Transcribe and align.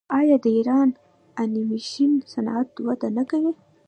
آیا 0.19 0.37
د 0.43 0.45
ایران 0.57 0.89
انیمیشن 1.43 2.11
صنعت 2.31 2.69
وده 2.87 3.09
نه 3.17 3.23
کوي؟ 3.29 3.51